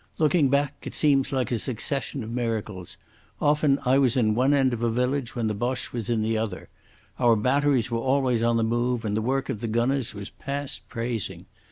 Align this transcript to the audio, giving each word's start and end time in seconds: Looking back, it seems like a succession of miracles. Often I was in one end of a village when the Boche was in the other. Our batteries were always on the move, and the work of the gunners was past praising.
Looking 0.17 0.49
back, 0.49 0.87
it 0.87 0.95
seems 0.95 1.31
like 1.31 1.51
a 1.51 1.59
succession 1.59 2.23
of 2.23 2.31
miracles. 2.31 2.97
Often 3.39 3.77
I 3.85 3.99
was 3.99 4.17
in 4.17 4.33
one 4.33 4.51
end 4.51 4.73
of 4.73 4.81
a 4.81 4.89
village 4.89 5.35
when 5.35 5.45
the 5.45 5.53
Boche 5.53 5.93
was 5.93 6.09
in 6.09 6.23
the 6.23 6.39
other. 6.39 6.69
Our 7.19 7.35
batteries 7.35 7.91
were 7.91 7.99
always 7.99 8.41
on 8.41 8.57
the 8.57 8.63
move, 8.63 9.05
and 9.05 9.15
the 9.15 9.21
work 9.21 9.47
of 9.47 9.61
the 9.61 9.67
gunners 9.67 10.15
was 10.15 10.31
past 10.31 10.89
praising. 10.89 11.45